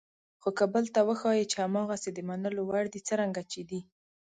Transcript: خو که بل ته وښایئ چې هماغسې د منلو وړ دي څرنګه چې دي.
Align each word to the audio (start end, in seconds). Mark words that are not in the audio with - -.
خو 0.41 0.49
که 0.57 0.65
بل 0.73 0.85
ته 0.93 1.01
وښایئ 1.07 1.45
چې 1.51 1.57
هماغسې 1.65 2.09
د 2.13 2.19
منلو 2.29 2.61
وړ 2.65 2.85
دي 2.93 2.99
څرنګه 3.07 3.41
چې 3.51 3.61
دي. 3.69 3.79